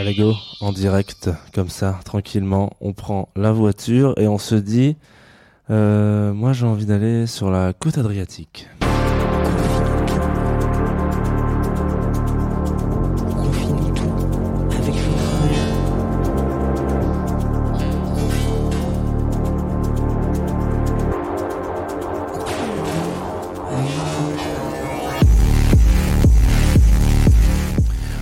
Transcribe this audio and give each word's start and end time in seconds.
Allez 0.00 0.14
go, 0.14 0.34
en 0.62 0.72
direct, 0.72 1.28
comme 1.52 1.68
ça, 1.68 2.00
tranquillement, 2.06 2.72
on 2.80 2.94
prend 2.94 3.28
la 3.36 3.52
voiture 3.52 4.14
et 4.16 4.28
on 4.28 4.38
se 4.38 4.54
dit, 4.54 4.96
euh, 5.68 6.32
moi 6.32 6.54
j'ai 6.54 6.64
envie 6.64 6.86
d'aller 6.86 7.26
sur 7.26 7.50
la 7.50 7.74
côte 7.74 7.98
adriatique. 7.98 8.66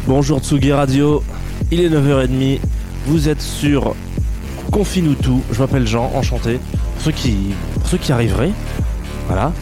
Bonjour 0.09 0.41
Tsugi 0.41 0.73
Radio, 0.73 1.23
il 1.70 1.80
est 1.80 1.88
9h30, 1.88 2.61
vous 3.06 3.28
êtes 3.28 3.42
sur 3.42 3.94
Confine-nous 4.70 5.14
tout, 5.14 5.42
je 5.50 5.61
m'appelle 5.61 5.86
Jean, 5.86 6.11
enchanté. 6.14 6.61
Pour 6.94 7.02
ceux 7.02 7.12
qui, 7.12 7.55
qui 8.00 8.12
arriveraient, 8.12 8.52
voilà. 9.27 9.52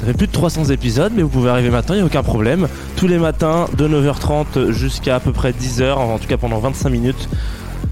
Ça 0.00 0.06
fait 0.06 0.14
plus 0.14 0.26
de 0.26 0.32
300 0.32 0.66
épisodes, 0.66 1.12
mais 1.14 1.22
vous 1.22 1.28
pouvez 1.28 1.50
arriver 1.50 1.70
maintenant, 1.70 1.94
il 1.94 1.98
n'y 1.98 2.02
a 2.02 2.06
aucun 2.06 2.22
problème. 2.22 2.68
Tous 2.96 3.06
les 3.06 3.18
matins, 3.18 3.66
de 3.76 3.86
9h30 3.86 4.70
jusqu'à 4.70 5.16
à 5.16 5.20
peu 5.20 5.32
près 5.32 5.52
10h, 5.52 5.92
en 5.92 6.18
tout 6.18 6.26
cas 6.26 6.36
pendant 6.36 6.58
25 6.58 6.88
minutes. 6.88 7.28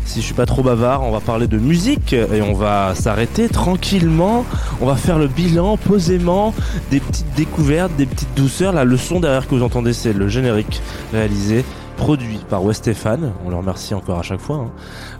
Si 0.05 0.21
je 0.21 0.25
suis 0.25 0.35
pas 0.35 0.47
trop 0.47 0.63
bavard, 0.63 1.03
on 1.05 1.11
va 1.11 1.21
parler 1.21 1.47
de 1.47 1.59
musique 1.59 2.15
et 2.15 2.41
on 2.41 2.55
va 2.55 2.95
s'arrêter 2.95 3.49
tranquillement. 3.49 4.47
On 4.81 4.87
va 4.87 4.97
faire 4.97 5.19
le 5.19 5.27
bilan 5.27 5.77
posément 5.77 6.55
des 6.91 6.99
petites 6.99 7.35
découvertes, 7.37 7.95
des 7.97 8.07
petites 8.07 8.35
douceurs. 8.35 8.73
La 8.73 8.85
leçon 8.85 9.21
derrière 9.21 9.47
que 9.47 9.55
vous 9.55 9.63
entendez, 9.63 9.93
c'est 9.93 10.15
le 10.15 10.29
générique 10.29 10.81
réalisé 11.13 11.63
produit 11.99 12.39
par 12.49 12.65
Westéphane. 12.65 13.33
On 13.45 13.51
le 13.51 13.57
remercie 13.57 13.93
encore 13.93 14.19
à 14.19 14.23
chaque 14.23 14.41
fois 14.41 14.57
hein, 14.57 14.71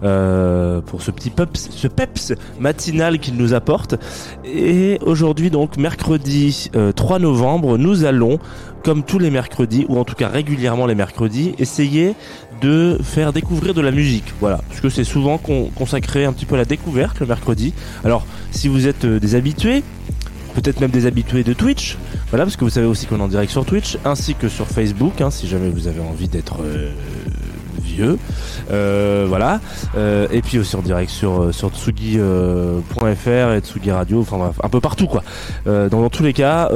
euh, 0.05 0.81
pour 0.81 1.03
ce 1.03 1.11
petit 1.11 1.29
peps, 1.31 2.33
matinal 2.59 3.19
qu'il 3.19 3.37
nous 3.37 3.53
apporte. 3.53 3.97
Et 4.45 4.99
aujourd'hui, 5.03 5.51
donc 5.51 5.77
mercredi 5.77 6.71
3 6.97 7.17
euh, 7.17 7.19
novembre, 7.19 7.77
nous 7.77 8.05
allons, 8.05 8.39
comme 8.85 9.03
tous 9.03 9.19
les 9.19 9.31
mercredis, 9.31 9.85
ou 9.89 9.99
en 9.99 10.05
tout 10.05 10.15
cas 10.15 10.29
régulièrement 10.29 10.87
les 10.87 10.95
mercredis, 10.95 11.55
essayer 11.59 12.15
de 12.63 12.99
faire 13.03 13.33
découvrir 13.33 13.75
de 13.75 13.81
la 13.81 13.91
musique. 13.91 14.33
Voilà, 14.41 14.61
puisque 14.69 14.91
c'est 14.91 15.05
souvent 15.05 15.39
consacré 15.39 16.25
un 16.25 16.33
petit 16.33 16.47
peu 16.47 16.55
à 16.55 16.59
la 16.59 16.65
découverte 16.65 17.21
le 17.21 17.27
mercredi. 17.27 17.75
Alors, 18.05 18.25
si 18.53 18.69
vous 18.69 18.87
êtes 18.87 19.05
euh, 19.05 19.21
des 19.21 19.35
habitués, 19.35 19.83
peut-être 20.61 20.81
même 20.81 20.91
des 20.91 21.07
habitués 21.07 21.45
de 21.45 21.53
Twitch. 21.53 21.97
Voilà, 22.31 22.45
parce 22.45 22.57
que 22.57 22.65
vous 22.65 22.71
savez 22.71 22.87
aussi 22.87 23.07
qu'on 23.07 23.19
est 23.19 23.23
en 23.23 23.29
direct 23.29 23.51
sur 23.51 23.65
Twitch, 23.65 23.97
ainsi 24.05 24.35
que 24.35 24.49
sur 24.49 24.67
Facebook, 24.67 25.21
hein, 25.21 25.31
si 25.31 25.49
jamais 25.49 25.71
vous 25.71 25.87
avez 25.87 26.01
envie 26.01 26.29
d'être 26.29 26.59
euh, 26.63 26.91
vieux. 27.79 28.19
Euh, 28.71 29.27
voilà. 29.29 29.61
Euh, 29.97 30.27
et 30.31 30.43
puis 30.43 30.59
aussi 30.59 30.77
en 30.77 30.83
direct 30.83 31.11
sur 31.11 31.55
sur 31.55 31.71
tsugi.fr 31.71 33.29
et 33.29 33.61
Tsugi 33.61 33.91
Radio, 33.91 34.21
enfin 34.21 34.39
bref, 34.39 34.57
un 34.63 34.69
peu 34.69 34.81
partout 34.81 35.07
quoi. 35.07 35.23
dans, 35.67 36.09
tous 36.09 36.23
les 36.23 36.33
cas, 36.33 36.71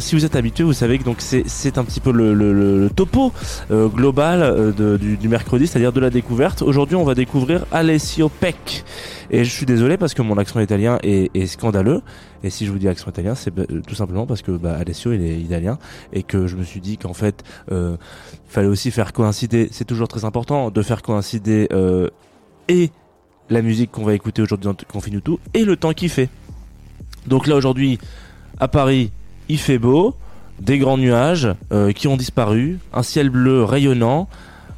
si 0.00 0.14
vous 0.14 0.24
êtes 0.24 0.36
habitué, 0.36 0.64
vous 0.64 0.72
savez 0.72 0.98
que 0.98 1.04
donc 1.04 1.18
c'est 1.20 1.78
un 1.78 1.84
petit 1.84 2.00
peu 2.00 2.12
le, 2.12 2.32
le, 2.34 2.90
topo 2.90 3.32
global 3.70 4.72
du, 4.74 5.16
du 5.16 5.28
mercredi, 5.28 5.66
c'est-à-dire 5.66 5.92
de 5.92 6.00
la 6.00 6.10
découverte. 6.10 6.62
Aujourd'hui, 6.62 6.96
on 6.96 7.04
va 7.04 7.14
découvrir 7.14 7.64
Alessio 7.72 8.28
Peck. 8.28 8.84
Et 9.30 9.44
je 9.44 9.50
suis 9.50 9.66
désolé 9.66 9.98
parce 9.98 10.14
que 10.14 10.22
mon 10.22 10.38
accent 10.38 10.58
italien 10.60 10.98
est, 11.02 11.30
est 11.36 11.46
scandaleux. 11.46 12.00
Et 12.42 12.50
si 12.50 12.66
je 12.66 12.72
vous 12.72 12.78
dis 12.78 12.88
accent 12.88 13.10
italien, 13.10 13.34
c'est 13.34 13.52
tout 13.86 13.94
simplement 13.94 14.26
parce 14.26 14.42
que 14.42 14.52
bah, 14.52 14.76
Alessio 14.78 15.12
il 15.12 15.22
est 15.22 15.38
italien 15.38 15.78
et 16.12 16.22
que 16.22 16.46
je 16.46 16.56
me 16.56 16.62
suis 16.62 16.80
dit 16.80 16.96
qu'en 16.96 17.14
fait, 17.14 17.42
euh, 17.72 17.96
fallait 18.48 18.68
aussi 18.68 18.90
faire 18.90 19.12
coïncider. 19.12 19.68
C'est 19.72 19.84
toujours 19.84 20.08
très 20.08 20.24
important 20.24 20.47
de 20.48 20.82
faire 20.82 21.02
coïncider 21.02 21.68
euh, 21.72 22.08
et 22.68 22.90
la 23.50 23.62
musique 23.62 23.90
qu'on 23.92 24.04
va 24.04 24.14
écouter 24.14 24.42
aujourd'hui 24.42 24.66
dans 24.66 24.76
Confine 24.90 25.20
tout 25.20 25.38
et 25.54 25.64
le 25.64 25.76
temps 25.76 25.92
qu'il 25.92 26.08
fait. 26.08 26.30
Donc 27.26 27.46
là 27.46 27.54
aujourd'hui, 27.56 27.98
à 28.58 28.68
Paris, 28.68 29.10
il 29.48 29.58
fait 29.58 29.78
beau, 29.78 30.14
des 30.60 30.78
grands 30.78 30.98
nuages 30.98 31.48
euh, 31.72 31.92
qui 31.92 32.08
ont 32.08 32.16
disparu, 32.16 32.78
un 32.92 33.02
ciel 33.02 33.28
bleu 33.28 33.62
rayonnant 33.62 34.28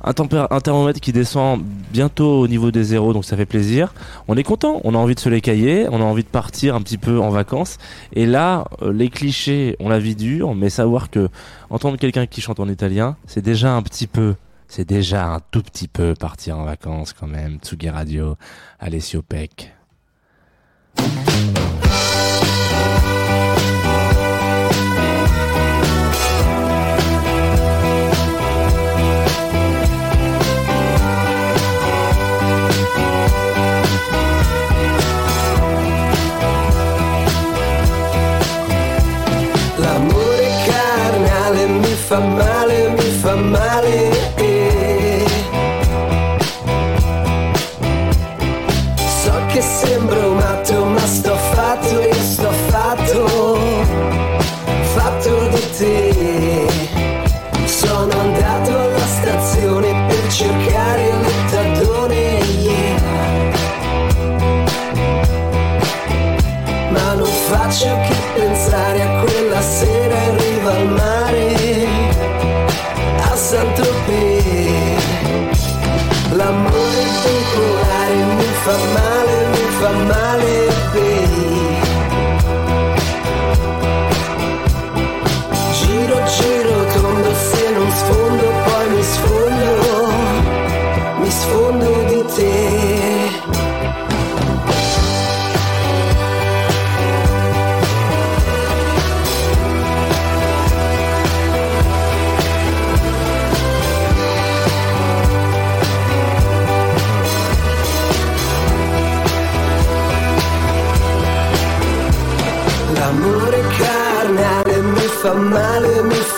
un, 0.03 0.61
thermomètre 0.61 1.01
qui 1.01 1.13
descend 1.13 1.63
bientôt 1.93 2.41
au 2.41 2.49
niveau 2.49 2.71
des 2.71 2.85
zéros, 2.85 3.13
donc 3.13 3.25
ça 3.25 3.37
fait 3.37 3.47
plaisir. 3.47 3.93
On 4.29 4.37
est 4.37 4.43
content, 4.43 4.81
on 4.85 4.95
a 4.95 4.99
envie 4.99 5.15
de 5.15 5.21
se 5.21 5.29
les 5.29 5.41
cailler, 5.41 5.87
on 5.91 6.01
a 6.01 6.05
envie 6.05 6.23
de 6.23 6.29
partir 6.29 6.75
un 6.75 6.81
petit 6.81 6.99
peu 6.99 7.21
en 7.21 7.31
vacances. 7.31 7.79
Et 8.15 8.27
là, 8.27 8.65
euh, 8.83 8.93
les 8.93 9.11
clichés, 9.11 9.77
on 9.79 9.89
la 9.89 9.99
vie 9.99 10.17
dure, 10.17 10.55
mais 10.55 10.71
savoir 10.71 11.11
que 11.11 11.29
entendre 11.69 11.99
quelqu'un 11.99 12.27
qui 12.27 12.41
chante 12.41 12.61
en 12.61 12.69
italien, 12.69 13.17
c'est 13.27 13.43
déjà 13.43 13.75
un 13.75 13.83
petit 13.83 14.07
peu, 14.07 14.35
c'est 14.71 14.85
déjà 14.89 15.27
un 15.27 15.41
tout 15.41 15.63
petit 15.63 15.89
peu 15.89 16.15
partir 16.15 16.57
en 16.57 16.65
vacances 16.65 17.13
quand 17.13 17.27
même. 17.27 17.59
Tsugi 17.59 17.91
Radio, 17.91 18.37
Alessio 18.79 19.21
Peck. 19.21 19.75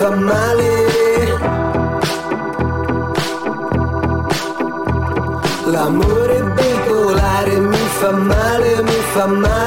Fa 0.03 0.11
male. 0.11 0.71
L'amore 5.73 6.39
bipolare 6.57 7.57
mi 7.71 7.85
fa 8.01 8.11
male, 8.11 8.83
mi 8.83 9.01
fa 9.13 9.27
male. 9.27 9.62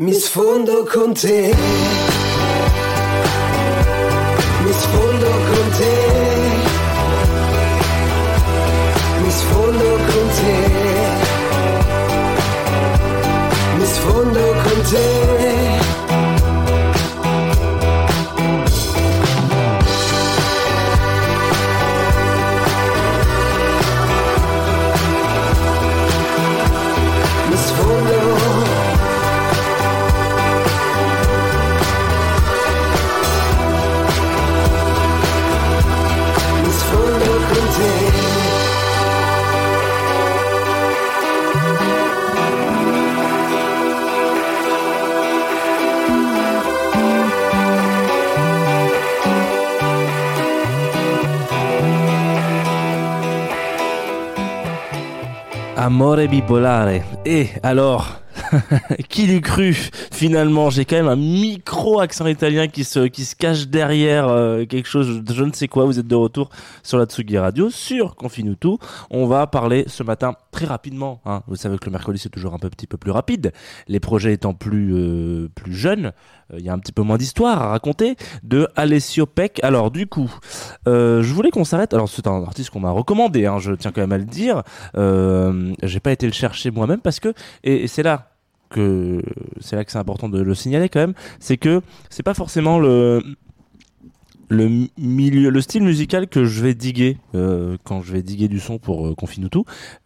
Mi 0.00 0.14
sfondo 0.14 0.86
con 0.86 1.12
te. 1.12 1.54
Mi 4.64 4.72
sfondo 4.72 5.39
Amore 55.90 56.28
bipolare. 56.28 57.02
Et 57.26 57.48
alors 57.64 58.20
qui 59.08 59.26
l'eût 59.26 59.40
cru 59.40 59.74
Finalement, 60.12 60.70
j'ai 60.70 60.84
quand 60.84 60.94
même 60.94 61.08
un 61.08 61.16
micro 61.16 61.98
accent 61.98 62.28
italien 62.28 62.68
qui 62.68 62.84
se 62.84 63.08
qui 63.08 63.24
se 63.24 63.34
cache 63.34 63.66
derrière 63.66 64.28
euh, 64.28 64.64
quelque 64.66 64.88
chose, 64.88 65.20
je 65.28 65.44
ne 65.44 65.52
sais 65.52 65.66
quoi. 65.66 65.86
Vous 65.86 65.98
êtes 65.98 66.06
de 66.06 66.14
retour 66.14 66.50
sur 66.84 66.96
la 66.96 67.06
Tsugi 67.06 67.38
Radio, 67.38 67.70
sur 67.70 68.14
Confinutu. 68.14 68.76
On 69.10 69.26
va 69.26 69.48
parler 69.48 69.82
ce 69.88 70.04
matin 70.04 70.34
très 70.52 70.66
rapidement. 70.66 71.20
Hein. 71.24 71.42
Vous 71.48 71.56
savez 71.56 71.76
que 71.76 71.86
le 71.86 71.90
mercredi 71.90 72.20
c'est 72.20 72.28
toujours 72.28 72.54
un 72.54 72.58
peu, 72.60 72.70
petit 72.70 72.86
peu 72.86 72.96
plus 72.96 73.10
rapide. 73.10 73.52
Les 73.88 73.98
projets 73.98 74.32
étant 74.32 74.54
plus 74.54 74.94
euh, 74.94 75.48
plus 75.56 75.74
jeunes, 75.74 76.12
il 76.56 76.64
y 76.64 76.68
a 76.68 76.72
un 76.72 76.78
petit 76.78 76.92
peu 76.92 77.02
moins 77.02 77.16
d'histoire 77.16 77.62
à 77.62 77.68
raconter 77.68 78.16
de 78.42 78.68
Alessio 78.76 79.26
Peck. 79.26 79.62
Alors 79.62 79.90
du 79.90 80.06
coup, 80.06 80.32
euh, 80.88 81.22
je 81.22 81.34
voulais 81.34 81.50
qu'on 81.50 81.64
s'arrête. 81.64 81.94
Alors 81.94 82.08
c'est 82.08 82.26
un 82.26 82.42
artiste 82.42 82.70
qu'on 82.70 82.80
m'a 82.80 82.90
recommandé. 82.90 83.46
Hein, 83.46 83.58
je 83.58 83.72
tiens 83.72 83.92
quand 83.92 84.00
même 84.00 84.12
à 84.12 84.18
le 84.18 84.24
dire. 84.24 84.62
Euh, 84.96 85.72
j'ai 85.82 86.00
pas 86.00 86.12
été 86.12 86.26
le 86.26 86.32
chercher 86.32 86.70
moi-même 86.70 87.00
parce 87.00 87.20
que 87.20 87.32
et, 87.64 87.84
et 87.84 87.86
c'est 87.86 88.02
là 88.02 88.30
que 88.70 89.22
c'est 89.60 89.76
là 89.76 89.84
que 89.84 89.92
c'est 89.92 89.98
important 89.98 90.28
de 90.28 90.40
le 90.40 90.54
signaler 90.54 90.88
quand 90.88 91.00
même, 91.00 91.14
c'est 91.40 91.56
que 91.56 91.82
c'est 92.08 92.22
pas 92.22 92.34
forcément 92.34 92.78
le 92.78 93.22
le 94.50 94.88
milieu, 94.98 95.48
le 95.48 95.60
style 95.60 95.84
musical 95.84 96.26
que 96.26 96.44
je 96.44 96.60
vais 96.60 96.74
diguer 96.74 97.18
euh, 97.36 97.76
quand 97.84 98.02
je 98.02 98.12
vais 98.12 98.20
diguer 98.20 98.48
du 98.48 98.58
son 98.58 98.78
pour 98.78 99.06
euh, 99.06 99.14
Confinutu, 99.14 99.60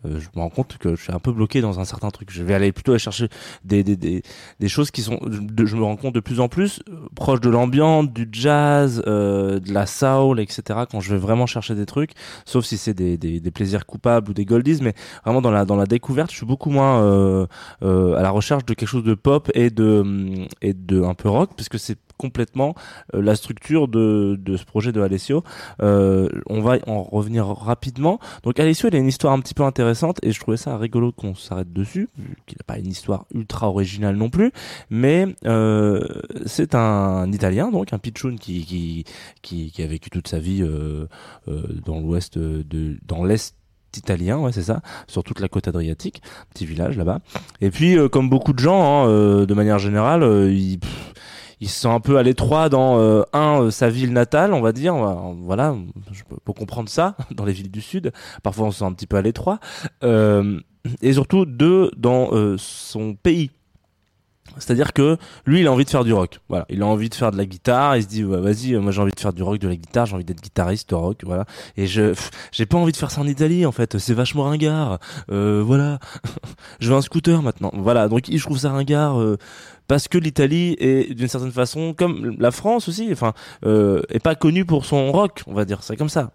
euh, 0.04 0.20
je 0.20 0.28
me 0.36 0.42
rends 0.42 0.50
compte 0.50 0.76
que 0.76 0.94
je 0.96 1.02
suis 1.02 1.12
un 1.12 1.18
peu 1.18 1.32
bloqué 1.32 1.62
dans 1.62 1.80
un 1.80 1.86
certain 1.86 2.10
truc. 2.10 2.28
Je 2.30 2.42
vais 2.42 2.52
aller 2.52 2.70
plutôt 2.70 2.92
aller 2.92 2.98
chercher 2.98 3.28
des 3.64 3.82
des, 3.82 3.96
des, 3.96 4.22
des 4.60 4.68
choses 4.68 4.90
qui 4.90 5.00
sont, 5.00 5.18
je 5.24 5.76
me 5.76 5.82
rends 5.82 5.96
compte 5.96 6.14
de 6.14 6.20
plus 6.20 6.40
en 6.40 6.48
plus 6.48 6.82
euh, 6.90 7.08
proches 7.16 7.40
de 7.40 7.48
l'ambiance, 7.48 8.12
du 8.12 8.28
jazz, 8.30 9.02
euh, 9.06 9.60
de 9.60 9.72
la 9.72 9.86
soul, 9.86 10.38
etc. 10.40 10.80
Quand 10.90 11.00
je 11.00 11.14
vais 11.14 11.18
vraiment 11.18 11.46
chercher 11.46 11.74
des 11.74 11.86
trucs, 11.86 12.10
sauf 12.44 12.66
si 12.66 12.76
c'est 12.76 12.94
des, 12.94 13.16
des, 13.16 13.40
des 13.40 13.50
plaisirs 13.50 13.86
coupables 13.86 14.30
ou 14.30 14.34
des 14.34 14.44
goldies, 14.44 14.78
mais 14.82 14.92
vraiment 15.24 15.40
dans 15.40 15.50
la 15.52 15.64
dans 15.64 15.76
la 15.76 15.86
découverte, 15.86 16.30
je 16.30 16.36
suis 16.36 16.46
beaucoup 16.46 16.68
moins 16.68 17.02
euh, 17.02 17.46
à 17.80 18.20
la 18.20 18.30
recherche 18.30 18.66
de 18.66 18.74
quelque 18.74 18.88
chose 18.88 19.04
de 19.04 19.14
pop 19.14 19.50
et 19.54 19.70
de 19.70 20.46
et 20.60 20.74
de 20.74 21.02
un 21.02 21.14
peu 21.14 21.30
rock, 21.30 21.52
puisque 21.56 21.78
c'est 21.78 21.96
complètement 22.16 22.74
euh, 23.14 23.22
la 23.22 23.36
structure 23.36 23.88
de, 23.88 24.38
de 24.40 24.56
ce 24.56 24.64
projet 24.64 24.92
de 24.92 25.00
Alessio. 25.00 25.42
Euh, 25.82 26.28
on 26.46 26.60
va 26.60 26.78
en 26.86 27.02
revenir 27.02 27.46
rapidement. 27.46 28.18
Donc 28.42 28.58
Alessio, 28.60 28.88
il 28.88 28.96
a 28.96 28.98
une 28.98 29.08
histoire 29.08 29.32
un 29.32 29.40
petit 29.40 29.54
peu 29.54 29.64
intéressante 29.64 30.18
et 30.22 30.32
je 30.32 30.40
trouvais 30.40 30.56
ça 30.56 30.76
rigolo 30.76 31.12
qu'on 31.12 31.34
s'arrête 31.34 31.72
dessus, 31.72 32.08
qu'il 32.46 32.56
n'a 32.58 32.64
pas 32.66 32.78
une 32.78 32.88
histoire 32.90 33.26
ultra 33.34 33.68
originale 33.68 34.16
non 34.16 34.30
plus. 34.30 34.52
Mais 34.90 35.26
euh, 35.46 36.00
c'est 36.46 36.74
un 36.74 37.30
Italien, 37.32 37.70
donc 37.70 37.92
un 37.92 37.98
pitchoun 37.98 38.38
qui, 38.38 38.64
qui, 39.42 39.70
qui, 39.72 39.82
a 39.82 39.86
vécu 39.86 40.10
toute 40.10 40.28
sa 40.28 40.38
vie 40.38 40.62
euh, 40.62 41.06
euh, 41.48 41.62
dans 41.84 42.00
l'ouest 42.00 42.38
de, 42.38 42.96
dans 43.06 43.24
l'est 43.24 43.54
italien, 43.96 44.38
ouais 44.38 44.52
c'est 44.52 44.62
ça, 44.62 44.80
sur 45.06 45.22
toute 45.22 45.40
la 45.40 45.48
côte 45.48 45.68
adriatique, 45.68 46.22
petit 46.52 46.66
village 46.66 46.96
là-bas. 46.96 47.20
Et 47.60 47.70
puis 47.70 47.98
euh, 47.98 48.08
comme 48.08 48.28
beaucoup 48.28 48.52
de 48.52 48.58
gens, 48.58 48.82
hein, 48.82 49.08
euh, 49.08 49.46
de 49.46 49.54
manière 49.54 49.78
générale, 49.78 50.22
euh, 50.22 50.52
il, 50.52 50.78
il 51.64 51.68
se 51.68 51.80
sent 51.80 51.88
un 51.88 52.00
peu 52.00 52.18
à 52.18 52.22
l'étroit 52.22 52.68
dans 52.68 52.98
euh, 52.98 53.22
un 53.32 53.62
euh, 53.62 53.70
sa 53.70 53.88
ville 53.88 54.12
natale, 54.12 54.52
on 54.52 54.60
va 54.60 54.72
dire. 54.72 54.94
Voilà, 54.94 55.74
je 56.12 56.22
peux, 56.24 56.52
comprendre 56.52 56.90
ça 56.90 57.16
dans 57.30 57.46
les 57.46 57.54
villes 57.54 57.70
du 57.70 57.80
sud. 57.80 58.12
Parfois 58.42 58.66
on 58.66 58.70
se 58.70 58.80
sent 58.80 58.84
un 58.84 58.92
petit 58.92 59.06
peu 59.06 59.16
à 59.16 59.22
l'étroit. 59.22 59.60
Euh, 60.02 60.60
et 61.00 61.14
surtout 61.14 61.46
deux 61.46 61.90
dans 61.96 62.30
son 62.58 63.14
pays. 63.14 63.50
C'est-à-dire 64.58 64.92
que 64.92 65.16
lui, 65.46 65.60
il 65.60 65.66
a 65.66 65.72
envie 65.72 65.84
de 65.84 65.90
faire 65.90 66.04
du 66.04 66.12
rock. 66.12 66.40
Voilà, 66.48 66.66
il 66.68 66.82
a 66.82 66.86
envie 66.86 67.08
de 67.08 67.14
faire 67.14 67.30
de 67.30 67.36
la 67.36 67.46
guitare. 67.46 67.96
Il 67.96 68.02
se 68.02 68.08
dit, 68.08 68.24
ouais, 68.24 68.40
vas-y, 68.40 68.74
euh, 68.74 68.80
moi 68.80 68.92
j'ai 68.92 69.00
envie 69.00 69.12
de 69.12 69.20
faire 69.20 69.32
du 69.32 69.42
rock, 69.42 69.58
de 69.58 69.68
la 69.68 69.76
guitare. 69.76 70.06
J'ai 70.06 70.14
envie 70.14 70.24
d'être 70.24 70.42
guitariste 70.42 70.90
de 70.90 70.94
rock. 70.94 71.20
Voilà. 71.24 71.44
Et 71.76 71.86
je, 71.86 72.14
j'ai 72.52 72.66
pas 72.66 72.78
envie 72.78 72.92
de 72.92 72.96
faire 72.96 73.10
ça 73.10 73.20
en 73.20 73.26
Italie. 73.26 73.66
En 73.66 73.72
fait, 73.72 73.98
c'est 73.98 74.14
vachement 74.14 74.44
ringard. 74.44 74.98
Euh, 75.30 75.62
voilà. 75.64 75.98
je 76.80 76.90
veux 76.90 76.96
un 76.96 77.02
scooter 77.02 77.42
maintenant. 77.42 77.70
Voilà. 77.74 78.08
Donc, 78.08 78.24
je 78.30 78.42
trouve 78.42 78.58
ça 78.58 78.70
ringard. 78.70 79.20
Euh, 79.20 79.36
parce 79.86 80.08
que 80.08 80.16
l'Italie 80.16 80.76
est 80.78 81.12
d'une 81.14 81.28
certaine 81.28 81.52
façon 81.52 81.92
comme 81.92 82.36
la 82.38 82.50
France 82.50 82.88
aussi, 82.88 83.10
enfin, 83.12 83.34
est 83.62 84.22
pas 84.22 84.34
connue 84.34 84.64
pour 84.64 84.86
son 84.86 85.12
rock, 85.12 85.42
on 85.46 85.52
va 85.52 85.66
dire, 85.66 85.82
c'est 85.82 85.96
comme 85.96 86.08
ça. 86.08 86.30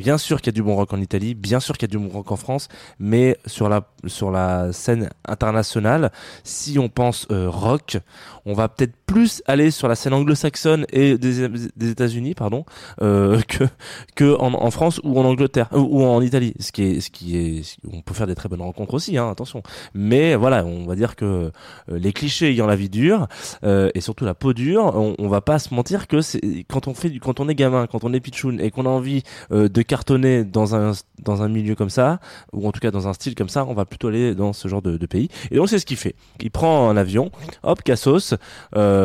Bien 0.00 0.16
sûr 0.16 0.40
qu'il 0.40 0.46
y 0.46 0.54
a 0.54 0.58
du 0.58 0.62
bon 0.62 0.76
rock 0.76 0.94
en 0.94 1.00
Italie, 1.00 1.34
bien 1.34 1.60
sûr 1.60 1.76
qu'il 1.76 1.86
y 1.86 1.94
a 1.94 1.98
du 1.98 2.02
bon 2.02 2.08
rock 2.08 2.32
en 2.32 2.36
France, 2.36 2.68
mais 2.98 3.36
sur 3.44 3.68
la 3.68 3.82
sur 4.06 4.30
la 4.30 4.72
scène 4.72 5.10
internationale, 5.28 6.10
si 6.42 6.78
on 6.78 6.88
pense 6.88 7.26
euh, 7.30 7.50
rock, 7.50 7.98
on 8.46 8.54
va 8.54 8.70
peut-être 8.70 8.96
plus 9.10 9.42
aller 9.46 9.72
sur 9.72 9.88
la 9.88 9.96
scène 9.96 10.14
anglo-saxonne 10.14 10.86
et 10.92 11.18
des, 11.18 11.48
des 11.48 11.90
États-Unis, 11.90 12.34
pardon, 12.34 12.64
euh, 13.02 13.40
que 13.48 13.64
que 14.14 14.36
en, 14.38 14.54
en 14.54 14.70
France 14.70 15.00
ou 15.02 15.18
en 15.18 15.24
Angleterre 15.24 15.68
ou 15.72 16.04
en 16.04 16.22
Italie. 16.22 16.54
Ce 16.60 16.70
qui 16.70 16.84
est 16.84 17.00
ce 17.00 17.10
qui 17.10 17.36
est, 17.36 17.76
on 17.90 18.02
peut 18.02 18.14
faire 18.14 18.28
des 18.28 18.36
très 18.36 18.48
bonnes 18.48 18.60
rencontres 18.60 18.94
aussi, 18.94 19.18
hein, 19.18 19.28
attention. 19.28 19.64
Mais 19.94 20.36
voilà, 20.36 20.64
on 20.64 20.86
va 20.86 20.94
dire 20.94 21.16
que 21.16 21.24
euh, 21.24 21.50
les 21.88 22.12
clichés 22.12 22.50
ayant 22.50 22.68
la 22.68 22.76
vie 22.76 22.88
dure 22.88 23.26
euh, 23.64 23.90
et 23.94 24.00
surtout 24.00 24.24
la 24.24 24.34
peau 24.34 24.52
dure, 24.52 24.92
on, 24.94 25.16
on 25.18 25.28
va 25.28 25.40
pas 25.40 25.58
se 25.58 25.74
mentir 25.74 26.06
que 26.06 26.20
c'est 26.20 26.64
quand 26.68 26.86
on 26.86 26.94
fait 26.94 27.10
quand 27.18 27.40
on 27.40 27.48
est 27.48 27.56
gamin, 27.56 27.88
quand 27.88 28.04
on 28.04 28.12
est 28.14 28.20
pitchoun 28.20 28.60
et 28.60 28.70
qu'on 28.70 28.86
a 28.86 28.90
envie 28.90 29.24
euh, 29.50 29.68
de 29.68 29.82
cartonner 29.82 30.44
dans 30.44 30.76
un 30.76 30.92
dans 31.18 31.42
un 31.42 31.48
milieu 31.48 31.74
comme 31.74 31.90
ça 31.90 32.20
ou 32.52 32.68
en 32.68 32.70
tout 32.70 32.80
cas 32.80 32.92
dans 32.92 33.08
un 33.08 33.12
style 33.12 33.34
comme 33.34 33.48
ça, 33.48 33.64
on 33.64 33.74
va 33.74 33.86
plutôt 33.86 34.06
aller 34.06 34.36
dans 34.36 34.52
ce 34.52 34.68
genre 34.68 34.82
de, 34.82 34.96
de 34.96 35.06
pays. 35.06 35.28
Et 35.50 35.56
donc 35.56 35.68
c'est 35.68 35.80
ce 35.80 35.86
qu'il 35.86 35.96
fait. 35.96 36.14
Il 36.40 36.52
prend 36.52 36.88
un 36.88 36.96
avion, 36.96 37.32
hop, 37.64 37.82
cassos, 37.82 38.34
euh, 38.76 38.99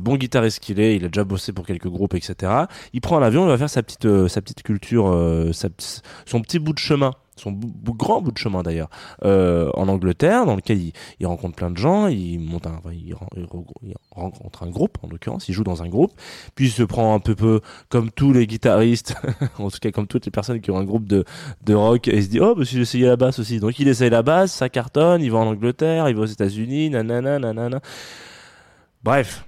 bon 0.00 0.16
guitariste 0.16 0.60
qu'il 0.60 0.80
est, 0.80 0.96
il 0.96 1.04
a 1.04 1.08
déjà 1.08 1.24
bossé 1.24 1.52
pour 1.52 1.66
quelques 1.66 1.88
groupes, 1.88 2.14
etc. 2.14 2.52
Il 2.92 3.00
prend 3.00 3.18
un 3.18 3.22
avion, 3.22 3.44
il 3.44 3.48
va 3.48 3.58
faire 3.58 3.70
sa 3.70 3.82
petite 3.82 4.06
euh, 4.06 4.28
sa 4.28 4.40
petite 4.40 4.62
culture, 4.62 5.08
euh, 5.08 5.52
son 5.52 6.40
petit 6.40 6.58
bout 6.58 6.72
de 6.72 6.78
chemin 6.78 7.12
son 7.36 7.52
grand 7.52 8.20
bout 8.20 8.30
de 8.30 8.38
chemin 8.38 8.62
d'ailleurs 8.62 8.90
euh, 9.24 9.70
en 9.74 9.88
Angleterre 9.88 10.44
dans 10.44 10.54
lequel 10.54 10.80
il, 10.80 10.92
il, 11.18 11.26
rencontre 11.26 11.56
plein 11.56 11.70
de 11.70 11.76
gens 11.76 12.06
il 12.06 12.38
monte 12.38 12.66
il, 12.92 13.14
rencontre 14.10 14.62
un 14.62 14.70
groupe 14.70 14.98
en 15.02 15.08
l'occurrence 15.08 15.48
il 15.48 15.52
joue 15.54 15.64
dans 15.64 15.82
un 15.82 15.88
groupe 15.88 16.12
puis 16.54 16.66
il 16.66 16.70
se 16.70 16.82
prend 16.82 17.14
un 17.14 17.20
peu 17.20 17.34
peu 17.34 17.60
comme 17.88 18.10
tous 18.10 18.32
les 18.32 18.46
guitaristes 18.46 19.16
en 19.58 19.70
tout 19.70 19.78
cas 19.80 19.90
comme 19.90 20.06
toutes 20.06 20.26
les 20.26 20.30
personnes 20.30 20.60
qui 20.60 20.70
ont 20.70 20.76
un 20.76 20.84
groupe 20.84 21.06
de, 21.06 21.24
de 21.64 21.74
rock 21.74 22.08
et 22.08 22.16
il 22.16 22.22
se 22.22 22.28
dit 22.28 22.40
oh 22.40 22.54
bah 22.54 22.64
si 22.64 22.76
j'essayais 22.76 23.06
la 23.06 23.16
basse 23.16 23.38
aussi 23.38 23.60
donc 23.60 23.78
il 23.78 23.88
essaye 23.88 24.10
la 24.10 24.22
basse 24.22 24.52
ça 24.52 24.68
cartonne 24.68 25.22
il 25.22 25.30
va 25.30 25.38
en 25.38 25.46
Angleterre 25.46 26.08
il 26.08 26.16
va 26.16 26.22
aux 26.22 26.26
États-Unis 26.26 26.90
nanana 26.90 27.38
nanana 27.38 27.80
bref 29.02 29.44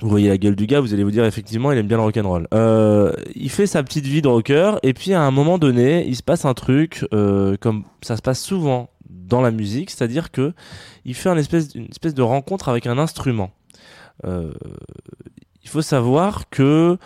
vous 0.00 0.08
voyez 0.08 0.28
la 0.28 0.38
gueule 0.38 0.56
du 0.56 0.66
gars, 0.66 0.80
vous 0.80 0.92
allez 0.94 1.04
vous 1.04 1.12
dire 1.12 1.24
effectivement 1.24 1.70
il 1.70 1.78
aime 1.78 1.86
bien 1.86 1.96
le 1.96 2.02
rock'n'roll. 2.02 2.48
Euh, 2.52 3.12
il 3.36 3.50
fait 3.50 3.68
sa 3.68 3.84
petite 3.84 4.04
vie 4.04 4.20
de 4.20 4.26
rocker 4.26 4.72
et 4.82 4.94
puis 4.94 5.14
à 5.14 5.22
un 5.22 5.30
moment 5.30 5.58
donné 5.58 6.04
il 6.08 6.16
se 6.16 6.24
passe 6.24 6.44
un 6.44 6.54
truc 6.54 7.06
euh, 7.14 7.56
comme 7.60 7.84
ça 8.00 8.16
se 8.16 8.22
passe 8.22 8.40
souvent 8.40 8.90
dans 9.08 9.40
la 9.40 9.52
musique, 9.52 9.90
c'est-à-dire 9.90 10.32
que 10.32 10.54
il 11.04 11.14
fait 11.14 11.28
une 11.28 11.38
espèce, 11.38 11.74
une 11.74 11.86
espèce 11.86 12.14
de 12.14 12.22
rencontre 12.22 12.68
avec 12.68 12.86
un 12.86 12.98
instrument. 12.98 13.52
Euh, 14.24 14.52
il 15.62 15.68
faut 15.68 15.82
savoir 15.82 16.48
que 16.50 16.98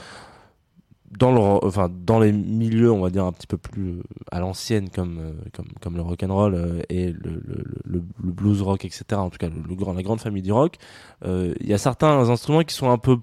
dans 1.10 1.32
le, 1.32 1.40
enfin 1.64 1.90
dans 1.90 2.18
les 2.18 2.32
milieux 2.32 2.90
on 2.90 3.00
va 3.00 3.10
dire 3.10 3.24
un 3.24 3.32
petit 3.32 3.46
peu 3.46 3.58
plus 3.58 4.02
à 4.30 4.40
l'ancienne 4.40 4.90
comme 4.90 5.18
euh, 5.18 5.32
comme 5.52 5.66
comme 5.80 5.96
le 5.96 6.02
rock 6.02 6.22
and 6.22 6.34
roll 6.34 6.54
euh, 6.54 6.82
et 6.88 7.12
le, 7.12 7.42
le, 7.84 8.02
blues 8.18 8.62
rock 8.62 8.84
etc 8.84 9.04
en 9.12 9.30
tout 9.30 9.38
cas 9.38 9.48
le, 9.48 9.74
grand 9.74 9.92
la 9.92 10.02
grande 10.02 10.20
famille 10.20 10.42
du 10.42 10.52
rock 10.52 10.76
euh, 11.24 11.54
il 11.60 11.68
y 11.68 11.74
a 11.74 11.78
certains 11.78 12.28
instruments 12.28 12.62
qui 12.62 12.74
sont 12.74 12.90
un 12.90 12.98
peu 12.98 13.18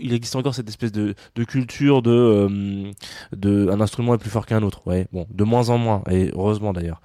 il 0.00 0.12
existe 0.12 0.36
encore 0.36 0.54
cette 0.54 0.68
espèce 0.68 0.92
de, 0.92 1.14
de 1.34 1.44
culture 1.44 2.00
de, 2.00 2.92
de 3.34 3.68
un 3.68 3.80
instrument 3.80 4.14
est 4.14 4.18
plus 4.18 4.30
fort 4.30 4.46
qu'un 4.46 4.62
autre 4.62 4.86
ouais 4.86 5.08
bon 5.12 5.26
de 5.30 5.44
moins 5.44 5.70
en 5.70 5.78
moins 5.78 6.02
et 6.08 6.30
heureusement 6.34 6.72
d'ailleurs 6.72 7.00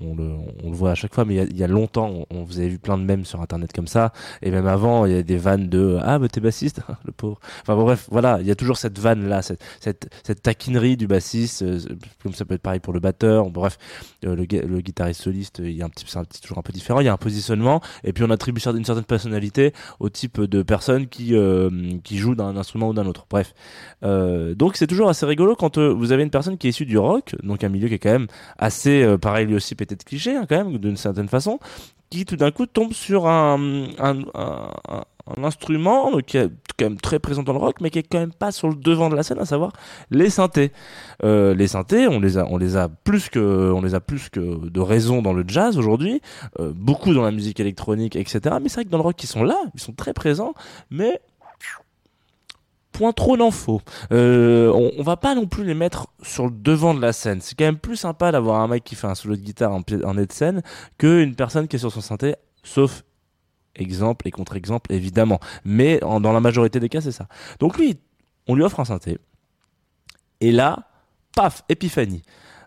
on, 0.00 0.14
le, 0.14 0.72
voit 0.72 0.92
à 0.92 0.94
chaque 0.94 1.14
fois, 1.14 1.24
mais 1.24 1.36
il 1.36 1.56
y 1.56 1.64
a, 1.64 1.66
longtemps, 1.66 2.26
on, 2.30 2.44
vous 2.44 2.58
avez 2.58 2.68
vu 2.68 2.78
plein 2.78 2.98
de 2.98 3.04
mèmes 3.04 3.24
sur 3.24 3.40
internet 3.40 3.72
comme 3.72 3.86
ça, 3.86 4.12
et 4.42 4.50
même 4.50 4.66
avant, 4.66 5.06
il 5.06 5.12
y 5.12 5.16
a 5.16 5.22
des 5.22 5.36
vannes 5.36 5.68
de 5.68 5.98
ah 6.02 6.18
mais 6.18 6.28
t'es 6.28 6.40
bassiste, 6.40 6.80
le 7.04 7.12
pauvre. 7.12 7.38
Enfin 7.62 7.76
bref, 7.76 8.08
voilà, 8.10 8.38
il 8.40 8.46
y 8.46 8.50
a 8.50 8.54
toujours 8.54 8.76
cette 8.76 8.98
vanne 8.98 9.28
là, 9.28 9.42
cette, 9.42 9.60
cette, 9.80 10.42
taquinerie 10.42 10.96
du 10.96 11.06
bassiste, 11.06 11.62
euh, 11.62 11.78
comme 12.22 12.32
ça 12.32 12.44
peut 12.44 12.54
être 12.54 12.62
pareil 12.62 12.80
pour 12.80 12.92
le 12.92 13.00
batteur. 13.00 13.50
Bref, 13.50 13.78
euh, 14.24 14.34
le, 14.34 14.80
guitariste 14.80 15.22
soliste, 15.22 15.60
il 15.62 15.72
y 15.72 15.82
a 15.82 15.86
un 15.86 15.88
petit, 15.88 16.04
c'est 16.08 16.40
toujours 16.40 16.58
un 16.58 16.62
peu 16.62 16.72
différent. 16.72 17.00
Il 17.00 17.04
y 17.04 17.08
a 17.08 17.12
un 17.12 17.18
positionnement, 17.18 17.80
et 18.04 18.12
puis 18.12 18.24
on 18.24 18.30
attribue 18.30 18.60
une 18.64 18.84
certaine 18.84 19.04
personnalité 19.04 19.72
au 20.00 20.08
type 20.08 20.40
de 20.40 20.62
personne 20.62 21.06
qui 21.06 21.34
euh, 21.34 21.70
qui 22.02 22.18
joue 22.18 22.34
d'un 22.34 22.56
instrument 22.56 22.88
ou 22.88 22.94
d'un 22.94 23.06
autre. 23.06 23.26
Bref, 23.30 23.54
donc 24.02 24.76
c'est 24.76 24.86
toujours 24.86 25.08
assez 25.08 25.26
rigolo 25.26 25.54
quand 25.54 25.78
vous 25.78 26.12
avez 26.12 26.22
une 26.22 26.30
personne 26.30 26.58
qui 26.58 26.66
est 26.66 26.70
issue 26.70 26.86
du 26.86 26.98
rock, 26.98 27.34
donc 27.42 27.64
un 27.64 27.68
milieu 27.68 27.88
qui 27.88 27.94
est 27.94 27.98
quand 27.98 28.12
même 28.12 28.26
assez 28.58 29.16
pareil 29.20 29.46
aussi 29.54 29.74
peut-être 29.74 30.04
cliché 30.04 30.36
hein, 30.36 30.46
quand 30.48 30.56
même 30.56 30.78
d'une 30.78 30.96
certaine 30.96 31.28
façon, 31.28 31.58
qui 32.10 32.26
tout 32.26 32.36
d'un 32.36 32.50
coup 32.50 32.66
tombe 32.66 32.92
sur 32.92 33.26
un, 33.26 33.86
un, 33.98 34.18
un, 34.34 35.44
instrument 35.44 36.18
qui 36.26 36.36
est 36.36 36.50
quand 36.78 36.84
même 36.84 37.00
très 37.00 37.18
présent 37.18 37.42
dans 37.42 37.54
le 37.54 37.58
rock, 37.58 37.80
mais 37.80 37.88
qui 37.88 38.00
est 38.00 38.02
quand 38.02 38.18
même 38.18 38.34
pas 38.34 38.52
sur 38.52 38.68
le 38.68 38.74
devant 38.74 39.08
de 39.08 39.16
la 39.16 39.22
scène, 39.22 39.38
à 39.38 39.46
savoir 39.46 39.72
les 40.10 40.28
synthés. 40.28 40.72
Euh, 41.24 41.54
les 41.54 41.68
synthés, 41.68 42.08
on 42.08 42.20
les 42.20 42.36
a, 42.36 42.46
on 42.50 42.58
les 42.58 42.76
a 42.76 42.88
plus 42.88 43.30
que, 43.30 43.72
on 43.72 43.80
les 43.80 43.94
a 43.94 44.00
plus 44.00 44.28
que 44.28 44.68
de 44.68 44.80
raison 44.80 45.22
dans 45.22 45.32
le 45.32 45.44
jazz 45.46 45.78
aujourd'hui, 45.78 46.20
euh, 46.60 46.72
beaucoup 46.74 47.14
dans 47.14 47.22
la 47.22 47.30
musique 47.30 47.60
électronique, 47.60 48.14
etc. 48.14 48.56
Mais 48.60 48.68
c'est 48.68 48.74
vrai 48.74 48.84
que 48.84 48.90
dans 48.90 48.98
le 48.98 49.04
rock, 49.04 49.22
ils 49.22 49.28
sont 49.28 49.44
là, 49.44 49.58
ils 49.74 49.80
sont 49.80 49.92
très 49.92 50.12
présents, 50.12 50.52
mais 50.90 51.18
point 52.92 53.12
trop 53.12 53.36
d'infos. 53.36 53.80
Euh, 54.12 54.70
on, 54.98 55.02
va 55.02 55.16
pas 55.16 55.34
non 55.34 55.46
plus 55.46 55.64
les 55.64 55.74
mettre 55.74 56.08
sur 56.22 56.44
le 56.44 56.52
devant 56.52 56.94
de 56.94 57.00
la 57.00 57.12
scène. 57.12 57.40
C'est 57.40 57.56
quand 57.56 57.64
même 57.64 57.78
plus 57.78 57.96
sympa 57.96 58.32
d'avoir 58.32 58.60
un 58.60 58.68
mec 58.68 58.84
qui 58.84 58.94
fait 58.94 59.06
un 59.06 59.14
solo 59.14 59.36
de 59.36 59.40
guitare 59.40 59.72
en, 59.72 59.82
en 60.04 60.14
de 60.14 60.26
scène 60.30 60.62
qu'une 60.98 61.34
personne 61.34 61.68
qui 61.68 61.76
est 61.76 61.78
sur 61.78 61.92
son 61.92 62.00
synthé, 62.00 62.36
sauf 62.62 63.02
exemple 63.74 64.28
et 64.28 64.30
contre-exemple 64.30 64.92
évidemment. 64.92 65.40
Mais 65.64 65.98
dans 66.00 66.32
la 66.32 66.40
majorité 66.40 66.80
des 66.80 66.88
cas, 66.88 67.00
c'est 67.00 67.12
ça. 67.12 67.26
Donc 67.58 67.78
lui, 67.78 67.98
on 68.46 68.54
lui 68.54 68.62
offre 68.62 68.80
un 68.80 68.84
synthé. 68.84 69.18
Et 70.40 70.52
là, 70.52 70.88
paf, 71.34 71.62
épiphanie. 71.68 72.22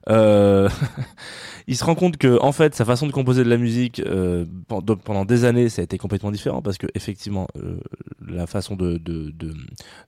Euh, 0.09 0.69
il 1.67 1.75
se 1.75 1.83
rend 1.83 1.95
compte 1.95 2.17
que 2.17 2.39
en 2.41 2.51
fait 2.51 2.75
sa 2.75 2.85
façon 2.85 3.07
de 3.07 3.11
composer 3.11 3.43
de 3.43 3.49
la 3.49 3.57
musique 3.57 3.99
euh, 4.05 4.45
pendant 4.67 5.25
des 5.25 5.45
années 5.45 5.69
ça 5.69 5.81
a 5.81 5.83
été 5.83 5.97
complètement 5.97 6.31
différent 6.31 6.61
parce 6.61 6.77
que 6.77 6.87
effectivement 6.93 7.47
euh, 7.57 7.79
la 8.25 8.45
façon 8.45 8.75
de 8.75 8.97
de, 8.97 9.31
de 9.31 9.53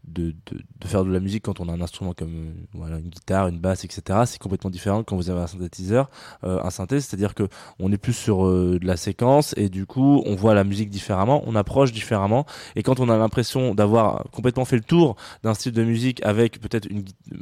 de, 0.08 0.36
de, 0.51 0.88
faire 0.88 1.04
de 1.04 1.12
la 1.12 1.20
musique 1.20 1.44
quand 1.44 1.60
on 1.60 1.68
a 1.68 1.72
un 1.72 1.82
instrument 1.82 2.13
comme 2.13 2.34
euh, 2.34 2.51
voilà 2.74 3.00
une 3.00 3.10
guitare 3.10 3.48
une 3.48 3.60
basse 3.60 3.86
etc 3.86 4.22
c'est 4.25 4.39
complètement 4.39 4.70
différent 4.70 5.04
quand 5.04 5.16
vous 5.16 5.30
avez 5.30 5.42
un 5.42 5.48
synthétiseur 5.48 6.10
euh, 6.44 6.60
un 6.63 6.70
synthé. 6.70 7.01
C'est 7.01 7.16
à 7.16 7.18
dire 7.18 7.34
que 7.34 7.48
on 7.80 7.92
est 7.92 7.98
plus 7.98 8.13
sur 8.13 8.46
de 8.48 8.86
la 8.86 8.98
séquence 8.98 9.54
et 9.58 9.70
du 9.70 9.86
coup 9.86 10.22
on 10.25 10.36
voit 10.36 10.54
la 10.54 10.63
musique 10.63 10.89
différemment 10.89 11.44
on 11.46 11.56
approche 11.56 11.92
différemment. 11.92 12.46
Et 12.75 12.84
quand 12.84 13.00
on 13.00 13.10
a 13.10 13.18
l'impression 13.18 13.74
d'avoir 13.74 14.24
complètement 14.32 14.66
fait 14.66 14.75
le 14.75 14.84
tour 14.84 15.16
d'un 15.44 15.54
style 15.54 15.72
de 15.72 15.84
musique 15.84 16.24
avec 16.24 16.60
peut-être 16.60 16.88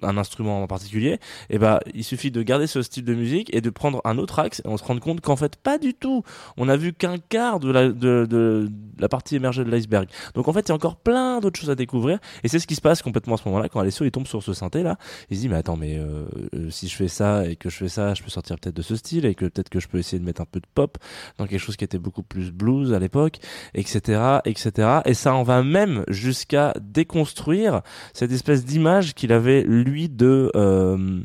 un 0.02 0.18
instrument 0.18 0.64
en 0.64 0.68
particulier 0.68 1.14
et 1.50 1.56
eh 1.56 1.58
ben 1.58 1.80
il 1.94 2.04
suffit 2.04 2.32
de 2.32 2.45
garder 2.46 2.68
ce 2.68 2.82
style 2.82 3.04
de 3.04 3.14
musique 3.14 3.54
et 3.54 3.62
de 3.62 3.70
prendre 3.70 4.02
un 4.06 4.18
autre 4.18 4.40
axe 4.40 4.62
et 4.64 4.68
on 4.68 4.78
se 4.78 4.84
rend 4.84 4.98
compte 5.00 5.22
qu'en 5.22 5.36
fait 5.36 5.56
pas 5.56 5.78
du 5.78 5.94
tout. 5.94 6.24
On 6.58 6.70
a 6.70 6.78
vu 6.78 6.94
qu'un 6.94 7.18
quart 7.18 7.60
de 7.60 7.72
la, 7.72 7.90
de, 7.90 8.70
la 8.98 9.10
partie 9.10 9.36
émergée 9.36 9.64
de 9.64 9.70
l'iceberg. 9.70 10.08
Donc 10.34 10.48
en 10.48 10.54
fait 10.54 10.62
il 10.62 10.70
y 10.70 10.72
a 10.72 10.76
encore 10.76 10.96
plein 10.96 11.40
d'autres 11.40 11.60
choses 11.60 11.70
à 11.70 11.76
découvrir 11.76 12.20
et 12.44 12.48
c'est 12.48 12.60
ce 12.60 12.68
qui 12.68 12.76
se 12.76 12.82
passe 12.82 13.02
complètement 13.02 13.36
à 13.36 13.38
ce 13.38 13.48
moment-là 13.50 13.70
quand 13.70 13.80
Alessio 13.80 14.06
il 14.06 14.12
tombe 14.12 14.28
sur 14.28 14.42
ce 14.42 14.54
synthé 14.54 14.84
là. 14.84 14.98
Il 15.30 15.38
se 15.38 15.42
dit 15.42 15.50
mais 15.50 15.58
attends 15.58 15.78
mais 15.78 15.98
euh, 15.98 16.26
euh, 16.54 16.70
si 16.70 16.88
je 16.88 16.96
fais 16.96 17.08
ça 17.08 17.48
et 17.48 17.56
que 17.56 17.70
je 17.70 17.76
fais 17.76 17.90
ça, 17.90 18.14
je 18.14 18.24
peux 18.24 18.30
sortir 18.30 18.58
peut-être 18.58 18.76
de 18.76 18.82
ce 18.82 18.96
style 18.96 19.26
et 19.26 19.36
que 19.36 19.46
peut-être 19.46 19.70
que 19.70 19.80
je 19.80 19.88
peux 19.88 19.98
essayer 19.98 20.20
de 20.20 20.26
mettre 20.26 20.42
un 20.42 20.46
peu 20.46 20.60
de 20.60 20.68
pop 20.74 20.98
dans 21.38 21.48
quelque 21.48 21.60
chose 21.60 21.76
qui 21.76 21.84
était 21.84 21.98
beaucoup 21.98 22.24
plus 22.24 22.52
blues 22.52 22.94
à 22.94 23.00
l'époque, 23.00 23.40
etc., 23.74 24.40
etc. 24.46 25.00
Et 25.06 25.14
ça 25.14 25.34
en 25.34 25.44
va 25.44 25.64
même 25.64 26.04
jusqu'à 26.08 26.74
déconstruire 26.80 27.82
cette 28.14 28.32
espèce 28.32 28.66
d'image 28.66 29.14
qu'il 29.14 29.32
avait 29.32 29.64
lui 29.64 30.10
de 30.10 30.52
euh, 30.56 31.22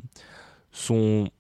son 0.73 1.31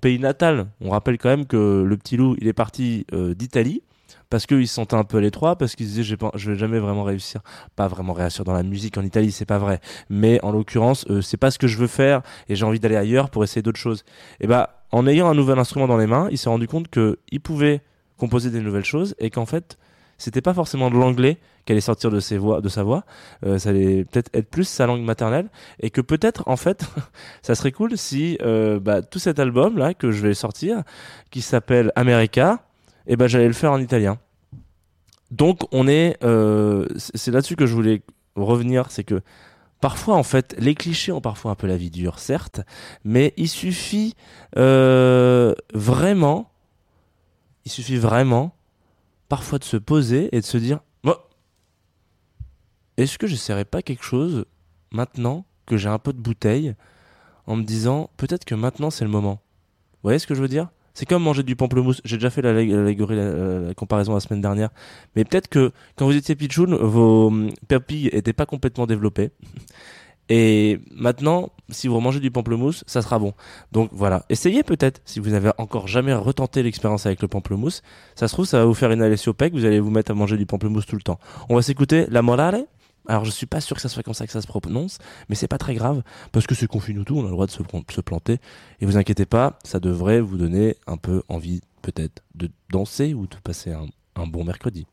pays 0.00 0.18
natal. 0.18 0.68
On 0.80 0.90
rappelle 0.90 1.18
quand 1.18 1.28
même 1.28 1.46
que 1.46 1.82
le 1.86 1.96
petit 1.96 2.16
loup, 2.16 2.36
il 2.40 2.48
est 2.48 2.52
parti 2.52 3.06
euh, 3.12 3.34
d'Italie 3.34 3.82
parce 4.30 4.46
qu'il 4.46 4.68
se 4.68 4.74
sentait 4.74 4.96
un 4.96 5.04
peu 5.04 5.18
à 5.18 5.20
l'étroit, 5.20 5.56
parce 5.56 5.74
qu'il 5.74 5.86
se 5.86 5.94
disait 5.94 6.16
pas, 6.16 6.30
je 6.34 6.50
vais 6.50 6.58
jamais 6.58 6.78
vraiment 6.78 7.04
réussir, 7.04 7.40
pas 7.76 7.88
vraiment 7.88 8.12
réussir 8.12 8.44
dans 8.44 8.52
la 8.52 8.62
musique 8.62 8.98
en 8.98 9.02
Italie, 9.02 9.32
c'est 9.32 9.46
pas 9.46 9.58
vrai. 9.58 9.80
Mais 10.10 10.38
en 10.44 10.52
l'occurrence, 10.52 11.06
euh, 11.08 11.22
c'est 11.22 11.36
pas 11.36 11.50
ce 11.50 11.58
que 11.58 11.66
je 11.66 11.78
veux 11.78 11.86
faire 11.86 12.22
et 12.48 12.54
j'ai 12.54 12.64
envie 12.64 12.80
d'aller 12.80 12.96
ailleurs 12.96 13.30
pour 13.30 13.44
essayer 13.44 13.62
d'autres 13.62 13.80
choses. 13.80 14.04
Et 14.40 14.46
bah, 14.46 14.84
en 14.92 15.06
ayant 15.06 15.28
un 15.28 15.34
nouvel 15.34 15.58
instrument 15.58 15.86
dans 15.86 15.96
les 15.96 16.06
mains, 16.06 16.28
il 16.30 16.38
s'est 16.38 16.50
rendu 16.50 16.68
compte 16.68 16.88
que 16.88 17.18
il 17.30 17.40
pouvait 17.40 17.82
composer 18.16 18.50
des 18.50 18.60
nouvelles 18.60 18.84
choses 18.84 19.14
et 19.18 19.30
qu'en 19.30 19.46
fait, 19.46 19.78
c'était 20.18 20.40
pas 20.42 20.52
forcément 20.52 20.90
de 20.90 20.96
l'anglais 20.96 21.38
qui 21.64 21.72
allait 21.72 21.80
sortir 21.80 22.10
de 22.10 22.18
ses 22.18 22.38
voix, 22.38 22.60
de 22.60 22.68
sa 22.68 22.82
voix, 22.82 23.04
euh, 23.46 23.58
ça 23.58 23.70
allait 23.70 24.04
peut-être 24.04 24.30
être 24.34 24.50
plus 24.50 24.66
sa 24.66 24.86
langue 24.86 25.02
maternelle, 25.02 25.48
et 25.80 25.90
que 25.90 26.00
peut-être 26.00 26.42
en 26.46 26.56
fait, 26.56 26.84
ça 27.42 27.54
serait 27.54 27.72
cool 27.72 27.96
si 27.96 28.36
euh, 28.42 28.80
bah, 28.80 29.02
tout 29.02 29.18
cet 29.18 29.38
album 29.38 29.78
là 29.78 29.94
que 29.94 30.10
je 30.10 30.26
vais 30.26 30.34
sortir, 30.34 30.82
qui 31.30 31.40
s'appelle 31.40 31.92
America, 31.94 32.64
et 33.06 33.12
eh 33.12 33.16
ben 33.16 33.26
j'allais 33.26 33.46
le 33.46 33.54
faire 33.54 33.72
en 33.72 33.80
italien. 33.80 34.18
Donc 35.30 35.60
on 35.72 35.86
est, 35.88 36.16
euh, 36.24 36.86
c'est 36.96 37.30
là-dessus 37.30 37.56
que 37.56 37.66
je 37.66 37.74
voulais 37.74 38.02
revenir, 38.34 38.90
c'est 38.90 39.04
que 39.04 39.20
parfois 39.80 40.16
en 40.16 40.22
fait 40.24 40.56
les 40.58 40.74
clichés 40.74 41.12
ont 41.12 41.20
parfois 41.20 41.52
un 41.52 41.54
peu 41.54 41.68
la 41.68 41.76
vie 41.76 41.90
dure 41.90 42.18
certes 42.18 42.62
mais 43.04 43.32
il 43.36 43.48
suffit 43.48 44.16
vraiment 44.56 46.50
il 47.64 47.70
suffit 47.70 47.96
vraiment 47.96 48.57
parfois 49.28 49.58
de 49.58 49.64
se 49.64 49.76
poser 49.76 50.28
et 50.36 50.40
de 50.40 50.46
se 50.46 50.58
dire 50.58 50.80
est-ce 52.98 53.16
que 53.16 53.28
j'essaierais 53.28 53.64
pas 53.64 53.80
quelque 53.80 54.02
chose 54.02 54.44
maintenant 54.90 55.44
que 55.66 55.76
j'ai 55.76 55.88
un 55.88 56.00
peu 56.00 56.12
de 56.12 56.18
bouteille 56.18 56.74
en 57.46 57.54
me 57.54 57.62
disant 57.62 58.10
peut-être 58.16 58.44
que 58.44 58.56
maintenant 58.56 58.90
c'est 58.90 59.04
le 59.04 59.10
moment 59.10 59.40
Vous 59.92 59.98
voyez 60.02 60.18
ce 60.18 60.26
que 60.26 60.34
je 60.34 60.42
veux 60.42 60.48
dire? 60.48 60.68
C'est 60.94 61.06
comme 61.06 61.22
manger 61.22 61.44
du 61.44 61.54
pamplemousse. 61.54 62.00
J'ai 62.04 62.16
déjà 62.16 62.28
fait 62.28 62.42
l'allégorie, 62.42 63.14
la, 63.14 63.72
comparaison 63.74 64.14
la 64.14 64.20
semaine 64.20 64.40
dernière. 64.40 64.70
Mais 65.14 65.24
peut-être 65.24 65.46
que 65.46 65.70
quand 65.94 66.06
vous 66.06 66.16
étiez 66.16 66.34
pitchoun, 66.34 66.74
vos 66.74 67.28
hum, 67.28 67.50
papilles 67.68 68.08
étaient 68.08 68.32
pas 68.32 68.46
complètement 68.46 68.86
développées. 68.86 69.30
Et 70.28 70.80
maintenant, 70.94 71.50
si 71.70 71.88
vous 71.88 71.98
mangez 72.00 72.20
du 72.20 72.30
pamplemousse, 72.30 72.84
ça 72.86 73.02
sera 73.02 73.18
bon. 73.18 73.32
Donc 73.72 73.90
voilà, 73.92 74.24
essayez 74.28 74.62
peut-être, 74.62 75.00
si 75.04 75.20
vous 75.20 75.30
n'avez 75.30 75.50
encore 75.58 75.88
jamais 75.88 76.12
retenté 76.14 76.62
l'expérience 76.62 77.06
avec 77.06 77.22
le 77.22 77.28
pamplemousse, 77.28 77.82
ça 78.14 78.28
se 78.28 78.34
trouve, 78.34 78.46
ça 78.46 78.58
va 78.58 78.64
vous 78.66 78.74
faire 78.74 78.90
une 78.90 79.02
alessio 79.02 79.32
pec, 79.32 79.54
vous 79.54 79.64
allez 79.64 79.80
vous 79.80 79.90
mettre 79.90 80.10
à 80.10 80.14
manger 80.14 80.36
du 80.36 80.46
pamplemousse 80.46 80.86
tout 80.86 80.96
le 80.96 81.02
temps. 81.02 81.18
On 81.48 81.56
va 81.56 81.62
s'écouter 81.62 82.06
La 82.10 82.22
Morale. 82.22 82.66
Alors 83.06 83.24
je 83.24 83.30
suis 83.30 83.46
pas 83.46 83.62
sûr 83.62 83.74
que 83.74 83.80
ça 83.80 83.88
soit 83.88 84.02
comme 84.02 84.12
ça 84.12 84.26
que 84.26 84.32
ça 84.32 84.42
se 84.42 84.46
prononce, 84.46 84.98
mais 85.30 85.34
c'est 85.34 85.48
pas 85.48 85.56
très 85.56 85.74
grave, 85.74 86.02
parce 86.30 86.46
que 86.46 86.54
c'est 86.54 86.66
tout, 86.66 87.16
on 87.16 87.20
a 87.20 87.22
le 87.22 87.30
droit 87.30 87.46
de 87.46 87.50
se, 87.50 87.62
planter. 88.02 88.38
Et 88.82 88.86
vous 88.86 88.98
inquiétez 88.98 89.24
pas, 89.24 89.58
ça 89.64 89.80
devrait 89.80 90.20
vous 90.20 90.36
donner 90.36 90.76
un 90.86 90.98
peu 90.98 91.22
envie 91.30 91.62
peut-être 91.80 92.22
de 92.34 92.50
danser 92.70 93.14
ou 93.14 93.26
de 93.26 93.36
passer 93.42 93.72
un 93.72 94.26
bon 94.26 94.44
mercredi. 94.44 94.86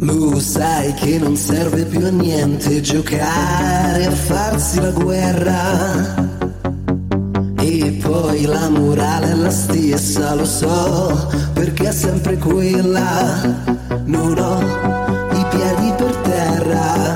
Lo 0.00 0.40
sai 0.40 0.92
che 0.94 1.18
non 1.18 1.36
serve 1.36 1.84
più 1.84 2.04
a 2.04 2.10
niente 2.10 2.80
giocare 2.80 4.06
a 4.06 4.10
farsi 4.10 4.80
la 4.80 4.90
guerra. 4.90 6.30
E 7.58 7.98
poi 8.02 8.44
la 8.44 8.68
morale 8.68 9.30
è 9.30 9.34
la 9.34 9.50
stessa, 9.50 10.34
lo 10.34 10.44
so, 10.44 11.28
perché 11.52 11.88
è 11.88 11.92
sempre 11.92 12.36
quella. 12.38 13.40
Non 14.04 14.36
ho 14.36 14.60
i 15.32 15.46
piedi 15.50 15.92
per 15.96 16.16
terra. 16.16 17.11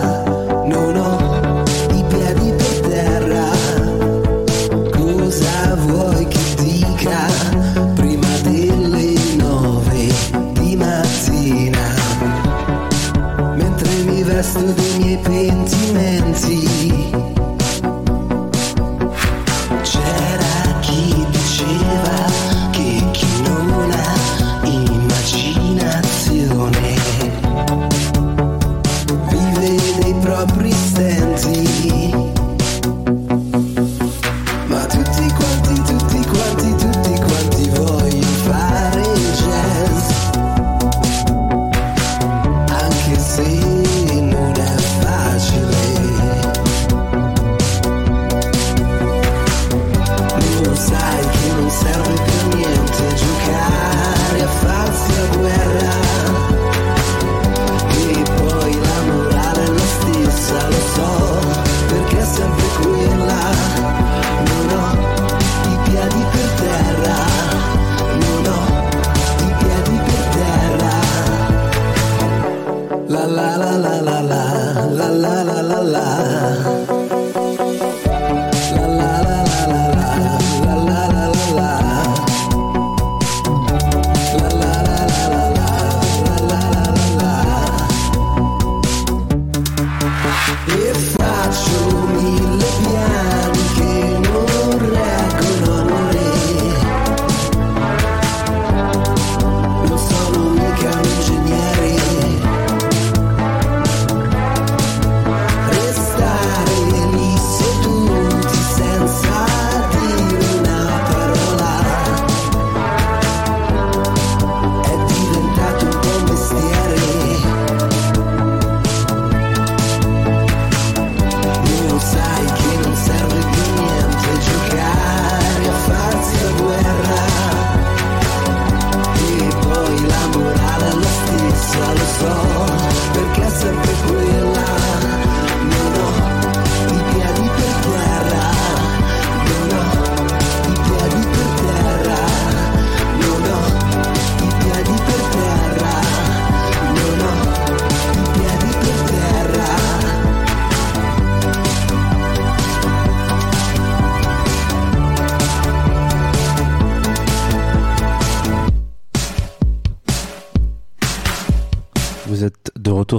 All 131.79 131.93
it's 131.93 132.23
all 132.23 132.86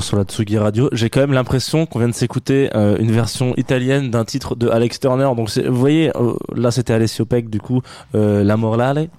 sur 0.07 0.17
la 0.17 0.23
Tsugi 0.23 0.57
Radio. 0.57 0.89
J'ai 0.93 1.09
quand 1.09 1.19
même 1.19 1.33
l'impression 1.33 1.85
qu'on 1.85 1.99
vient 1.99 2.07
de 2.07 2.13
s'écouter 2.13 2.69
euh, 2.75 2.95
une 2.97 3.11
version 3.11 3.53
italienne 3.57 4.09
d'un 4.09 4.23
titre 4.23 4.55
de 4.55 4.69
Alex 4.69 5.01
Turner. 5.01 5.29
Donc 5.35 5.49
vous 5.57 5.75
voyez, 5.75 6.15
euh, 6.15 6.33
là 6.55 6.71
c'était 6.71 6.93
Alessio 6.93 7.25
Peck 7.25 7.49
du 7.49 7.59
coup, 7.59 7.81
euh, 8.15 8.41
La 8.43 8.55
Morlale. 8.55 9.09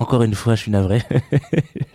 Encore 0.00 0.22
une 0.22 0.34
fois, 0.34 0.54
je 0.56 0.62
suis 0.62 0.72
navré. 0.72 1.02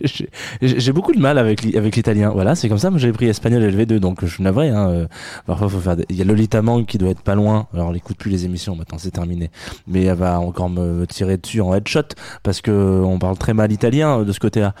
J'ai- 0.62 0.92
beaucoup 0.92 1.12
de 1.12 1.20
mal 1.20 1.38
avec 1.38 1.64
avec 1.76 1.96
l'italien. 1.96 2.30
Voilà, 2.30 2.54
c'est 2.54 2.68
comme 2.68 2.78
ça. 2.78 2.90
Moi 2.90 2.98
j'ai 2.98 3.12
pris 3.12 3.26
espagnol 3.26 3.62
LV2, 3.62 3.98
donc 3.98 4.18
je 4.24 4.26
suis 4.32 4.42
navré. 4.42 4.68
Hein. 4.70 4.88
euh, 4.90 5.06
Parfois 5.46 5.96
Il 6.08 6.16
y 6.16 6.22
a 6.22 6.24
Lolita 6.24 6.62
Mang 6.62 6.84
qui 6.86 6.98
doit 6.98 7.10
être 7.10 7.20
pas 7.20 7.34
loin. 7.34 7.66
Alors 7.74 7.88
on 7.88 7.92
n'écoute 7.92 8.16
plus 8.16 8.30
les 8.30 8.44
émissions 8.44 8.74
maintenant, 8.76 8.98
c'est 8.98 9.10
terminé. 9.10 9.50
Mais 9.86 10.04
elle 10.04 10.16
va 10.16 10.40
encore 10.40 10.70
me, 10.70 11.04
tirer 11.06 11.36
dessus 11.36 11.60
en 11.60 11.74
headshot 11.74 12.02
parce 12.42 12.60
que 12.60 12.70
on 13.04 13.18
parle 13.18 13.36
très 13.36 13.54
mal 13.54 13.70
italien 13.72 14.22
de 14.22 14.32
ce 14.32 14.40
côté-là. 14.40 14.74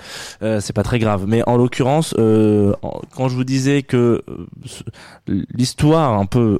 C'est 0.60 0.72
pas 0.72 0.82
très 0.84 0.98
grave. 0.98 1.24
Mais 1.26 1.42
en 1.48 1.56
l'occurrence, 1.56 2.14
en- 2.18 3.00
quand 3.14 3.28
je 3.28 3.34
vous 3.34 3.39
disais 3.44 3.82
que 3.82 4.22
euh, 4.28 5.44
l'histoire 5.54 6.18
un 6.18 6.26
peu 6.26 6.58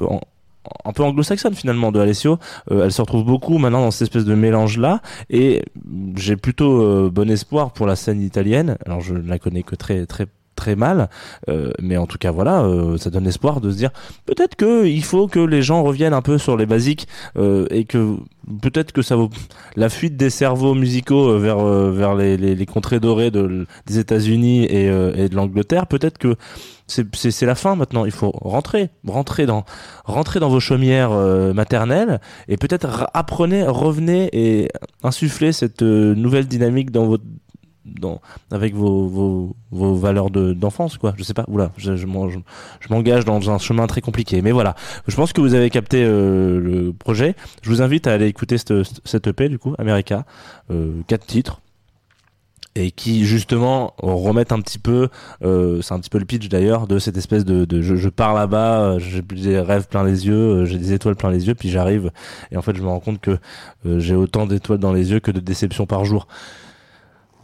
un 0.84 0.92
peu 0.92 1.02
anglo-saxonne 1.02 1.54
finalement 1.54 1.90
de 1.90 2.00
Alessio, 2.00 2.38
euh, 2.70 2.84
elle 2.84 2.92
se 2.92 3.00
retrouve 3.00 3.24
beaucoup 3.24 3.58
maintenant 3.58 3.80
dans 3.80 3.90
cette 3.90 4.08
espèce 4.08 4.24
de 4.24 4.34
mélange 4.34 4.78
là 4.78 5.00
et 5.30 5.62
j'ai 6.16 6.36
plutôt 6.36 6.82
euh, 6.82 7.10
bon 7.10 7.30
espoir 7.30 7.72
pour 7.72 7.86
la 7.86 7.96
scène 7.96 8.20
italienne. 8.20 8.76
Alors 8.84 9.00
je 9.00 9.14
ne 9.14 9.28
la 9.28 9.38
connais 9.38 9.62
que 9.62 9.74
très 9.74 10.06
très 10.06 10.26
très 10.60 10.76
mal, 10.76 11.08
euh, 11.48 11.72
mais 11.80 11.96
en 11.96 12.06
tout 12.06 12.18
cas 12.18 12.30
voilà, 12.30 12.62
euh, 12.62 12.98
ça 12.98 13.08
donne 13.08 13.26
espoir 13.26 13.62
de 13.62 13.70
se 13.70 13.76
dire 13.76 13.90
peut-être 14.26 14.56
que 14.56 14.86
il 14.86 15.02
faut 15.02 15.26
que 15.26 15.40
les 15.40 15.62
gens 15.62 15.82
reviennent 15.82 16.12
un 16.12 16.22
peu 16.22 16.36
sur 16.36 16.56
les 16.58 16.66
basiques 16.66 17.08
euh, 17.38 17.66
et 17.70 17.84
que 17.84 18.16
peut-être 18.60 18.92
que 18.92 19.02
ça 19.02 19.16
vaut 19.16 19.30
la 19.76 19.88
fuite 19.88 20.16
des 20.16 20.30
cerveaux 20.30 20.74
musicaux 20.74 21.30
euh, 21.30 21.38
vers 21.38 21.58
euh, 21.58 21.90
vers 21.90 22.14
les, 22.14 22.36
les, 22.36 22.66
contrées 22.66 23.00
dorées 23.00 23.30
de, 23.30 23.66
des 23.86 23.98
États-Unis 23.98 24.64
et, 24.64 24.88
euh, 24.88 25.12
et 25.14 25.28
de 25.28 25.36
l'Angleterre. 25.36 25.86
Peut-être 25.86 26.18
que 26.18 26.36
c'est 26.86 27.46
la 27.46 27.54
fin 27.54 27.76
maintenant. 27.76 28.04
Il 28.04 28.10
faut 28.10 28.32
rentrer, 28.32 28.90
rentrer 29.06 29.46
dans 29.46 29.64
rentrer 30.04 30.40
dans 30.40 30.48
vos 30.48 30.58
chaumières 30.58 31.12
maternelles 31.54 32.20
et 32.48 32.56
peut-être 32.56 33.08
apprenez, 33.14 33.62
revenez 33.62 34.28
et 34.32 34.68
insufflez 35.04 35.52
cette 35.52 35.82
nouvelle 35.82 36.48
dynamique 36.48 36.90
dans 36.90 37.06
votre 37.06 37.22
avec 38.50 38.74
vos 38.74 39.06
vos, 39.06 39.56
vos 39.70 39.94
valeurs 39.94 40.30
de 40.30 40.52
d'enfance 40.52 40.98
quoi. 40.98 41.14
Je 41.16 41.22
sais 41.22 41.34
pas. 41.34 41.44
Oula 41.48 41.70
je 41.76 41.96
je 41.96 42.06
je- 42.06 42.88
m'engage 42.88 43.24
dans 43.24 43.50
un 43.50 43.58
chemin 43.58 43.86
très 43.86 44.00
compliqué. 44.00 44.42
Mais 44.42 44.52
voilà. 44.52 44.74
Je 45.06 45.16
pense 45.16 45.32
que 45.32 45.40
vous 45.40 45.54
avez 45.54 45.70
capté 45.70 46.02
euh, 46.04 46.60
le 46.60 46.92
projet. 46.92 47.34
Je 47.62 47.70
vous 47.70 47.82
invite 47.82 48.06
à 48.06 48.12
aller 48.12 48.26
écouter 48.26 48.58
cette 48.58 48.72
cette 49.04 49.26
EP 49.26 49.48
du 49.48 49.58
coup 49.58 49.74
America 49.78 50.24
euh, 50.70 51.00
quatre 51.06 51.26
titres. 51.26 51.60
Et 52.76 52.92
qui 52.92 53.24
justement 53.24 53.94
remettent 53.98 54.52
un 54.52 54.60
petit 54.60 54.78
peu 54.78 55.08
euh, 55.42 55.82
c'est 55.82 55.92
un 55.92 55.98
petit 55.98 56.08
peu 56.08 56.20
le 56.20 56.24
pitch 56.24 56.48
d'ailleurs 56.48 56.86
de 56.86 57.00
cette 57.00 57.16
espèce 57.16 57.44
de, 57.44 57.64
de 57.64 57.82
je, 57.82 57.96
je 57.96 58.08
pars 58.08 58.32
là-bas 58.32 58.96
j'ai 59.00 59.22
des 59.22 59.58
rêves 59.58 59.88
plein 59.88 60.04
les 60.04 60.28
yeux 60.28 60.34
euh, 60.36 60.64
j'ai 60.66 60.78
des 60.78 60.92
étoiles 60.92 61.16
plein 61.16 61.32
les 61.32 61.48
yeux 61.48 61.56
puis 61.56 61.68
j'arrive. 61.68 62.12
Et 62.52 62.56
en 62.56 62.62
fait 62.62 62.76
je 62.76 62.82
me 62.82 62.86
rends 62.86 63.00
compte 63.00 63.20
que 63.20 63.38
j'ai 63.84 64.14
autant 64.14 64.46
d'étoiles 64.46 64.78
dans 64.78 64.92
les 64.92 65.10
yeux 65.10 65.18
que 65.18 65.32
de 65.32 65.40
déceptions 65.40 65.86
par 65.86 66.04
jour 66.04 66.28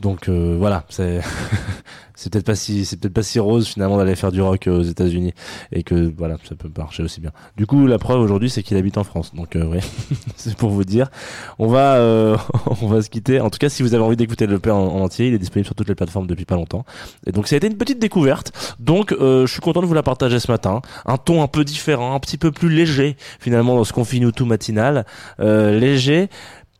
donc 0.01 0.29
euh, 0.29 0.57
voilà, 0.59 0.85
c'est 0.89 1.21
c'est 2.17 2.33
peut-être 2.33 2.47
pas 2.47 2.55
si 2.55 2.85
c'est 2.85 2.99
peut-être 2.99 3.15
pas 3.15 3.23
si 3.23 3.39
rose 3.39 3.69
finalement 3.69 3.99
d'aller 3.99 4.17
faire 4.17 4.33
du 4.33 4.41
rock 4.41 4.67
euh, 4.67 4.81
aux 4.81 4.83
États-Unis 4.83 5.35
et 5.71 5.83
que 5.83 6.13
voilà, 6.17 6.37
ça 6.49 6.55
peut 6.55 6.71
marcher 6.77 7.03
aussi 7.03 7.21
bien. 7.21 7.31
Du 7.57 7.67
coup, 7.67 7.87
la 7.87 7.99
preuve 7.99 8.21
aujourd'hui, 8.21 8.51
c'est 8.51 8.63
qu'il 8.63 8.77
habite 8.79 8.99
en 8.99 9.05
France. 9.05 9.35
Donc 9.35 9.55
euh, 9.55 9.65
ouais, 9.65 9.81
c'est 10.37 10.57
pour 10.57 10.71
vous 10.71 10.85
dire. 10.85 11.11
On 11.59 11.69
va 11.69 11.97
euh, 11.97 12.37
on 12.83 12.89
va 12.89 13.03
se 13.03 13.11
quitter. 13.11 13.41
En 13.41 13.51
tout 13.51 13.59
cas, 13.59 13.69
si 13.69 13.83
vous 13.83 13.95
avez 13.95 14.03
envie 14.03 14.17
d'écouter 14.17 14.47
le 14.47 14.59
père 14.59 14.77
en, 14.77 14.87
en 14.87 15.01
entier, 15.03 15.29
il 15.29 15.35
est 15.35 15.39
disponible 15.39 15.67
sur 15.67 15.75
toutes 15.75 15.89
les 15.89 15.95
plateformes 15.95 16.27
depuis 16.27 16.47
pas 16.47 16.57
longtemps. 16.57 16.85
Et 17.27 17.33
donc 17.33 17.47
ça 17.47 17.55
a 17.55 17.59
été 17.59 17.67
une 17.67 17.77
petite 17.77 17.99
découverte. 17.99 18.53
Donc 18.81 19.13
euh, 19.13 19.47
je 19.47 19.53
suis 19.53 19.61
content 19.61 19.83
de 19.83 19.87
vous 19.87 19.95
la 19.95 20.03
partager 20.03 20.41
ce 20.41 20.51
matin. 20.51 20.81
Un 21.05 21.19
ton 21.19 21.43
un 21.43 21.49
peu 21.49 21.65
différent, 21.65 22.15
un 22.15 22.21
petit 22.21 22.39
peu 22.39 22.51
plus 22.51 22.71
léger 22.71 23.17
finalement 23.41 23.77
dans 23.77 23.85
ce 23.85 23.93
qu'on 23.93 24.05
finit 24.05 24.33
tout 24.33 24.47
matinal, 24.47 25.05
euh, 25.41 25.79
léger 25.79 26.29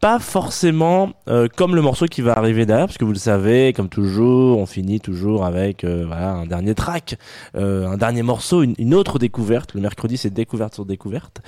pas 0.00 0.18
forcément 0.18 1.12
euh, 1.28 1.48
comme 1.54 1.74
le 1.74 1.82
morceau 1.82 2.06
qui 2.06 2.20
va 2.22 2.32
arriver 2.32 2.66
derrière, 2.66 2.87
parce 2.87 2.98
que 2.98 3.04
vous 3.04 3.12
le 3.12 3.18
savez, 3.18 3.72
comme 3.72 3.88
toujours, 3.88 4.59
on 4.59 4.66
finit 4.66 5.00
toujours 5.00 5.44
avec 5.44 5.85
euh, 5.85 6.04
voilà 6.06 6.32
un 6.32 6.46
dernier 6.46 6.74
track, 6.74 7.16
euh, 7.56 7.87
un 7.88 7.96
dernier 7.96 8.22
morceau, 8.22 8.62
une, 8.62 8.94
autre 8.94 9.18
découverte. 9.18 9.74
Le 9.74 9.80
mercredi, 9.80 10.16
c'est 10.16 10.32
découverte 10.32 10.74
sur 10.74 10.85
découverte. 10.85 11.40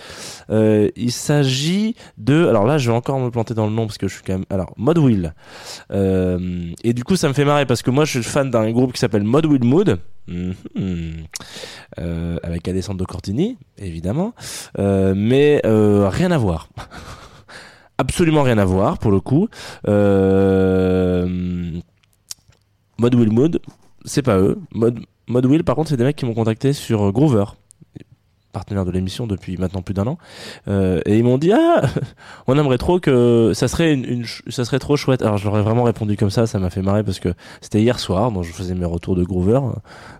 Euh, 0.50 0.88
il 0.96 1.12
s'agit 1.12 1.94
de, 2.16 2.46
alors 2.46 2.66
là, 2.66 2.78
je 2.78 2.90
vais 2.90 2.96
encore 2.96 3.18
me 3.20 3.30
planter 3.30 3.54
dans 3.54 3.66
le 3.66 3.72
nom 3.72 3.86
parce 3.86 3.98
que 3.98 4.08
je 4.08 4.14
suis 4.14 4.22
quand 4.22 4.34
même, 4.34 4.46
alors 4.50 4.72
Mod 4.76 4.98
Will. 4.98 5.34
Euh, 5.90 6.72
et 6.84 6.92
du 6.92 7.04
coup, 7.04 7.16
ça 7.16 7.28
me 7.28 7.32
fait 7.32 7.44
marrer 7.44 7.66
parce 7.66 7.82
que 7.82 7.90
moi, 7.90 8.04
je 8.04 8.20
suis 8.20 8.22
fan 8.22 8.50
d'un 8.50 8.70
groupe 8.70 8.92
qui 8.92 9.00
s'appelle 9.00 9.24
Mod 9.24 9.46
Will 9.46 9.64
Mood. 9.64 9.98
Mhm. 10.26 10.54
Euh, 11.98 12.36
avec 12.42 12.68
Alessandro 12.68 13.06
Cortini, 13.06 13.56
évidemment, 13.78 14.34
mais 14.76 15.60
rien 15.64 16.30
à 16.30 16.38
voir 16.38 16.68
absolument 17.98 18.42
rien 18.42 18.58
à 18.58 18.64
voir 18.64 18.98
pour 18.98 19.10
le 19.10 19.20
coup. 19.20 19.48
Euh... 19.86 21.26
Mod 22.98 23.14
Will 23.14 23.30
Mood, 23.30 23.60
c'est 24.04 24.22
pas 24.22 24.38
eux. 24.38 24.58
Mod, 24.72 25.00
Mod 25.28 25.46
Will, 25.46 25.64
par 25.64 25.76
contre, 25.76 25.90
c'est 25.90 25.96
des 25.96 26.04
mecs 26.04 26.16
qui 26.16 26.24
m'ont 26.24 26.34
contacté 26.34 26.72
sur 26.72 27.12
Groover, 27.12 27.44
partenaire 28.52 28.84
de 28.84 28.90
l'émission 28.90 29.26
depuis 29.26 29.56
maintenant 29.56 29.82
plus 29.82 29.94
d'un 29.94 30.06
an, 30.06 30.18
euh, 30.68 31.00
et 31.06 31.18
ils 31.18 31.24
m'ont 31.24 31.38
dit 31.38 31.52
ah, 31.52 31.82
on 32.46 32.58
aimerait 32.58 32.78
trop 32.78 33.00
que 33.00 33.52
ça 33.54 33.68
serait 33.68 33.92
une, 33.92 34.04
une 34.04 34.24
ça 34.48 34.64
serait 34.64 34.78
trop 34.78 34.96
chouette. 34.96 35.22
Alors 35.22 35.38
j'aurais 35.38 35.62
vraiment 35.62 35.84
répondu 35.84 36.16
comme 36.16 36.30
ça, 36.30 36.46
ça 36.46 36.58
m'a 36.58 36.70
fait 36.70 36.82
marrer 36.82 37.02
parce 37.02 37.20
que 37.20 37.34
c'était 37.60 37.80
hier 37.80 37.98
soir, 38.00 38.32
donc 38.32 38.44
je 38.44 38.52
faisais 38.52 38.74
mes 38.74 38.84
retours 38.84 39.16
de 39.16 39.24
Groover 39.24 39.60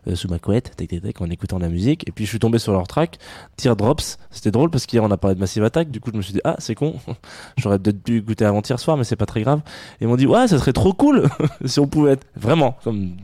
euh, 0.09 0.15
sous 0.15 0.29
ma 0.29 0.39
couette, 0.39 0.77
tac, 0.77 0.89
tac, 0.89 1.03
tac, 1.03 1.21
en 1.21 1.31
écoutant 1.31 1.59
la 1.59 1.69
musique, 1.69 2.07
et 2.09 2.13
puis 2.13 2.25
je 2.25 2.31
suis 2.31 2.39
tombé 2.39 2.59
sur 2.59 2.73
leur 2.73 2.87
track 2.87 3.19
Teardrops. 3.57 4.19
C'était 4.31 4.51
drôle 4.51 4.71
parce 4.71 4.87
qu'hier 4.87 5.03
on 5.03 5.11
a 5.11 5.17
parlé 5.17 5.35
de 5.35 5.41
Massive 5.41 5.65
Attack, 5.65 5.91
du 5.91 6.01
coup 6.01 6.11
je 6.13 6.17
me 6.17 6.23
suis 6.23 6.35
dit 6.35 6.41
ah 6.45 6.57
c'est 6.59 6.75
con, 6.75 6.95
j'aurais 7.57 7.79
peut-être 7.79 8.05
dû 8.05 8.19
écouter 8.19 8.45
avant-hier 8.45 8.79
soir, 8.79 8.97
mais 8.97 9.05
c'est 9.05 9.17
pas 9.17 9.27
très 9.27 9.43
grave. 9.43 9.61
Et 10.01 10.05
ils 10.05 10.09
m'ont 10.09 10.17
dit 10.17 10.27
ouais 10.27 10.49
ça 10.49 10.59
serait 10.59 10.73
trop 10.73 10.93
cool 10.93 11.29
si 11.65 11.81
on 11.81 11.87
pouvait 11.87 12.13
être 12.13 12.27
vraiment 12.37 12.77
comme 12.85 13.17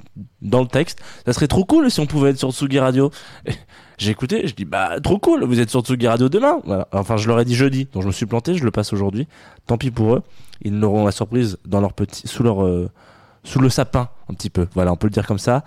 dans 0.43 0.61
le 0.61 0.69
texte, 0.69 1.01
ça 1.27 1.33
serait 1.33 1.49
trop 1.49 1.65
cool 1.65 1.91
si 1.91 2.01
on 2.01 2.07
pouvait 2.07 2.31
être 2.31 2.39
sur 2.39 2.53
Tsugi 2.53 2.79
Radio. 2.79 3.11
J'ai 3.99 4.11
écouté, 4.11 4.47
je 4.47 4.55
dis 4.55 4.65
bah 4.65 5.01
trop 5.03 5.19
cool, 5.19 5.45
vous 5.45 5.61
êtes 5.61 5.71
sur 5.71 5.81
Tsugi 5.81 6.09
Radio 6.09 6.29
demain. 6.29 6.61
Voilà. 6.65 6.89
Enfin 6.93 7.17
je 7.17 7.29
leur 7.29 7.41
ai 7.41 7.45
dit 7.45 7.55
jeudi, 7.55 7.89
donc 7.93 8.03
je 8.03 8.09
me 8.09 8.13
suis 8.13 8.27
planté, 8.27 8.55
je 8.55 8.65
le 8.65 8.71
passe 8.71 8.93
aujourd'hui. 8.93 9.29
Tant 9.67 9.79
pis 9.79 9.91
pour 9.91 10.15
eux, 10.15 10.23
ils 10.63 10.77
n'auront 10.77 11.05
la 11.05 11.13
surprise 11.13 11.59
dans 11.65 11.81
leur 11.81 11.93
petit, 11.93 12.27
sous 12.27 12.43
leur, 12.43 12.65
euh, 12.65 12.91
sous 13.45 13.61
le 13.61 13.69
sapin 13.69 14.09
un 14.29 14.35
petit 14.35 14.51
peu. 14.51 14.67
Voilà, 14.75 14.93
on 14.93 14.97
peut 14.97 15.07
le 15.07 15.13
dire 15.13 15.27
comme 15.27 15.39
ça. 15.39 15.65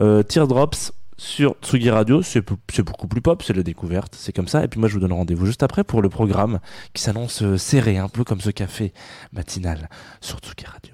Euh, 0.00 0.22
Teardrops 0.22 0.92
sur 1.16 1.56
Tsugi 1.62 1.90
Radio. 1.90 2.22
C'est 2.22 2.42
beaucoup 2.82 3.06
plus 3.06 3.20
pop, 3.20 3.42
c'est 3.42 3.54
la 3.54 3.62
découverte, 3.62 4.14
c'est 4.18 4.34
comme 4.34 4.48
ça. 4.48 4.64
Et 4.64 4.68
puis 4.68 4.80
moi, 4.80 4.88
je 4.88 4.94
vous 4.94 5.00
donne 5.00 5.12
rendez-vous 5.12 5.46
juste 5.46 5.62
après 5.62 5.84
pour 5.84 6.02
le 6.02 6.08
programme 6.08 6.60
qui 6.92 7.02
s'annonce 7.02 7.42
euh, 7.42 7.56
serré, 7.56 7.98
un 7.98 8.08
peu 8.08 8.24
comme 8.24 8.40
ce 8.40 8.50
café 8.50 8.92
matinal 9.32 9.88
sur 10.20 10.38
Tsugi 10.38 10.66
Radio. 10.66 10.92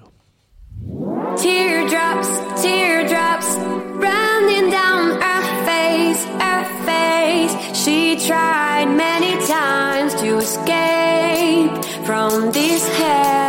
Teardrops, 1.35 2.61
teardrops, 2.61 3.57
running 3.99 4.69
down 4.69 5.19
her 5.19 5.43
face, 5.65 6.25
her 6.39 6.58
She 7.73 8.15
tried 8.27 8.85
many 8.85 9.33
times 9.47 10.13
to 10.15 10.37
escape 10.37 11.71
from 12.05 12.51
this 12.51 12.87
hell. 12.97 13.48